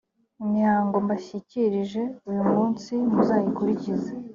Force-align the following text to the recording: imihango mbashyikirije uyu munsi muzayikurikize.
imihango 0.43 0.95
mbashyikirije 1.05 2.01
uyu 2.29 2.43
munsi 2.53 2.91
muzayikurikize. 3.11 4.11